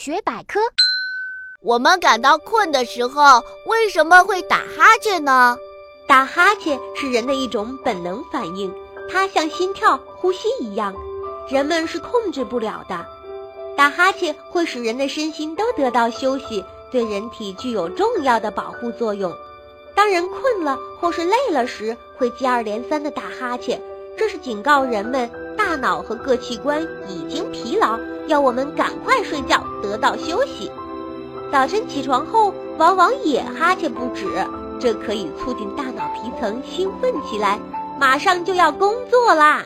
[0.00, 0.58] 学百科。
[1.60, 5.58] 我们感到困的时候，为什么会打哈欠呢？
[6.08, 8.74] 打哈欠是人的一种本能反应，
[9.10, 10.94] 它像心跳、呼吸一样，
[11.50, 13.06] 人们是控制不了的。
[13.76, 19.30] 打哈欠会使人的身心都得到休息，对人体具有重要的保护作用。
[19.94, 23.78] 当人困了或是累了时，会接二连三地打哈欠，
[24.16, 25.30] 这是警告人们
[25.70, 30.68] 大脑和各器官已经疲劳，要我们赶快睡觉，得到休息。
[31.52, 34.26] 早晨起床后，往往也哈欠不止，
[34.80, 37.60] 这可以促进大脑皮层兴奋起来，
[38.00, 39.64] 马上就要工作啦。